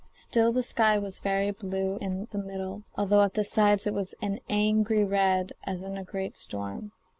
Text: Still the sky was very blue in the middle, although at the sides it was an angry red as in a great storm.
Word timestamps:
Still 0.13 0.51
the 0.51 0.63
sky 0.63 0.97
was 0.97 1.19
very 1.19 1.51
blue 1.51 1.97
in 1.97 2.27
the 2.31 2.39
middle, 2.39 2.81
although 2.97 3.21
at 3.21 3.35
the 3.35 3.43
sides 3.43 3.85
it 3.85 3.93
was 3.93 4.15
an 4.19 4.39
angry 4.49 5.03
red 5.03 5.53
as 5.63 5.83
in 5.83 5.95
a 5.95 6.03
great 6.03 6.35
storm. 6.37 6.91